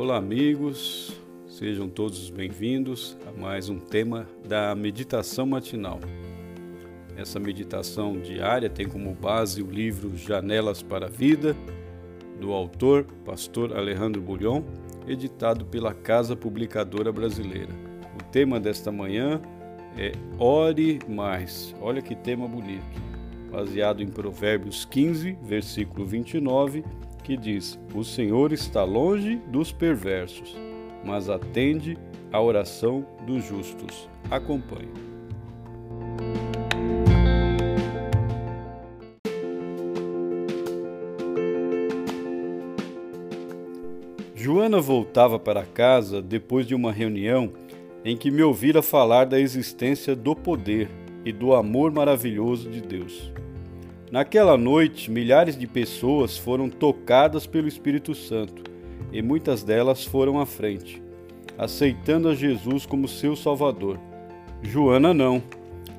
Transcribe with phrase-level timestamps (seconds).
[0.00, 1.12] Olá, amigos,
[1.46, 6.00] sejam todos bem-vindos a mais um tema da meditação matinal.
[7.18, 11.54] Essa meditação diária tem como base o livro Janelas para a Vida,
[12.40, 14.62] do autor Pastor Alejandro Bulhon,
[15.06, 17.74] editado pela Casa Publicadora Brasileira.
[18.18, 19.38] O tema desta manhã
[19.98, 21.74] é Ore Mais.
[21.78, 23.02] Olha que tema bonito.
[23.52, 26.82] Baseado em Provérbios 15, versículo 29
[27.20, 30.56] que diz: O Senhor está longe dos perversos,
[31.04, 31.96] mas atende
[32.32, 34.08] à oração dos justos.
[34.30, 35.10] Acompanhe.
[44.34, 47.52] Joana voltava para casa depois de uma reunião
[48.04, 50.88] em que me ouvira falar da existência do poder
[51.24, 53.30] e do amor maravilhoso de Deus.
[54.10, 58.64] Naquela noite, milhares de pessoas foram tocadas pelo Espírito Santo
[59.12, 61.00] e muitas delas foram à frente,
[61.56, 64.00] aceitando a Jesus como seu Salvador.
[64.62, 65.40] Joana não.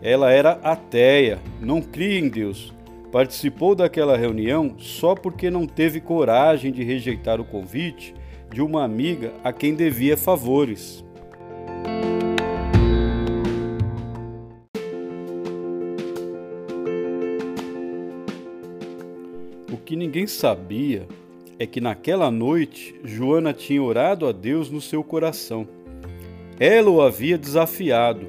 [0.00, 2.72] Ela era ateia, não cria em Deus.
[3.12, 8.14] Participou daquela reunião só porque não teve coragem de rejeitar o convite
[8.50, 11.04] de uma amiga a quem devia favores.
[19.70, 21.06] O que ninguém sabia
[21.58, 25.68] é que naquela noite Joana tinha orado a Deus no seu coração.
[26.58, 28.26] Ela o havia desafiado.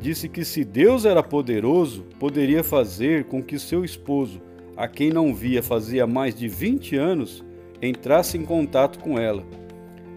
[0.00, 4.40] Disse que se Deus era poderoso, poderia fazer com que seu esposo,
[4.74, 7.44] a quem não via fazia mais de 20 anos,
[7.82, 9.44] entrasse em contato com ela.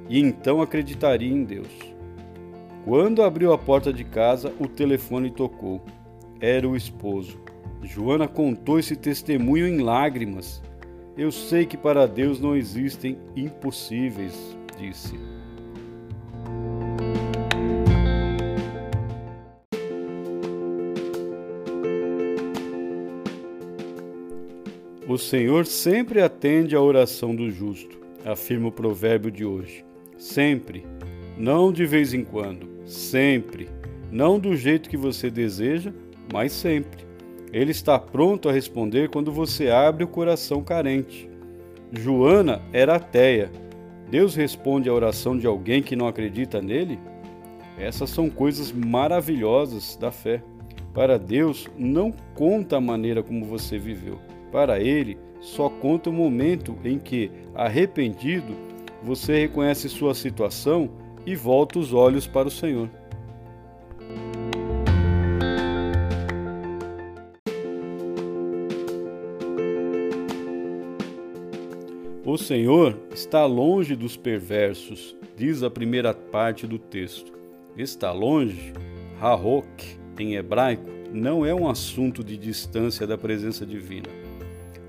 [0.09, 1.67] E então acreditaria em Deus.
[2.85, 5.81] Quando abriu a porta de casa, o telefone tocou.
[6.39, 7.37] Era o esposo.
[7.83, 10.61] Joana contou esse testemunho em lágrimas.
[11.17, 15.15] Eu sei que para Deus não existem impossíveis, disse.
[25.07, 29.85] O Senhor sempre atende à oração do justo, afirma o provérbio de hoje.
[30.17, 30.85] Sempre,
[31.37, 33.69] não de vez em quando, sempre,
[34.11, 35.93] não do jeito que você deseja,
[36.31, 37.06] mas sempre.
[37.51, 41.29] Ele está pronto a responder quando você abre o coração carente.
[41.91, 43.51] Joana era ateia.
[44.09, 46.99] Deus responde à oração de alguém que não acredita nele?
[47.77, 50.41] Essas são coisas maravilhosas da fé.
[50.93, 54.19] Para Deus, não conta a maneira como você viveu.
[54.51, 58.55] Para Ele, só conta o momento em que, arrependido,
[59.03, 60.89] você reconhece sua situação
[61.25, 62.89] e volta os olhos para o Senhor.
[72.27, 77.31] O Senhor está longe dos perversos, diz a primeira parte do texto.
[77.77, 78.73] Está longe,
[79.17, 84.09] Rahok, em hebraico, não é um assunto de distância da presença divina.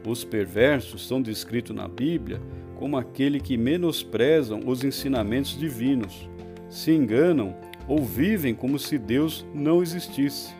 [0.04, 2.40] Os perversos são descritos na Bíblia
[2.74, 6.28] como aquele que menosprezam os ensinamentos divinos,
[6.68, 7.54] se enganam
[7.86, 10.52] ou vivem como se Deus não existisse.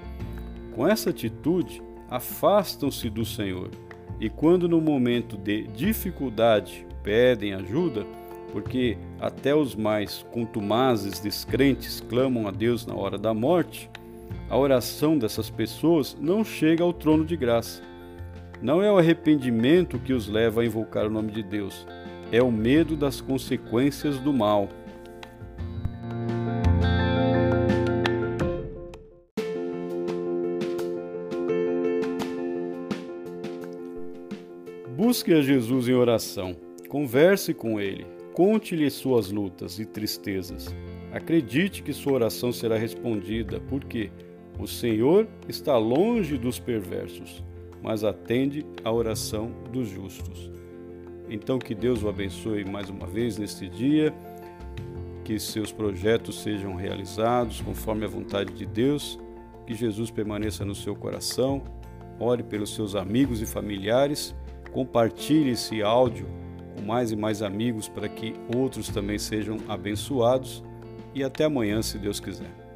[0.77, 3.69] Com essa atitude, afastam-se do Senhor
[4.21, 8.07] e quando no momento de dificuldade pedem ajuda,
[8.53, 13.91] porque até os mais contumazes descrentes clamam a Deus na hora da morte,
[14.49, 17.83] a oração dessas pessoas não chega ao trono de graça.
[18.61, 21.87] Não é o arrependimento que os leva a invocar o nome de Deus,
[22.33, 24.69] é o medo das consequências do mal.
[34.99, 36.57] Busque a Jesus em oração,
[36.89, 38.05] converse com Ele,
[38.35, 40.75] conte-lhe suas lutas e tristezas.
[41.13, 44.11] Acredite que sua oração será respondida, porque
[44.59, 47.45] o Senhor está longe dos perversos,
[47.81, 50.51] mas atende à oração dos justos.
[51.31, 54.13] Então, que Deus o abençoe mais uma vez neste dia,
[55.25, 59.17] que seus projetos sejam realizados conforme a vontade de Deus,
[59.65, 61.63] que Jesus permaneça no seu coração,
[62.19, 64.35] ore pelos seus amigos e familiares
[64.73, 66.27] Compartilhe esse áudio
[66.75, 70.63] com mais e mais amigos para que outros também sejam abençoados.
[71.15, 72.68] E até amanhã, se Deus quiser.